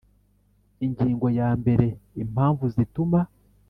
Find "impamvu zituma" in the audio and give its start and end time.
2.23-3.19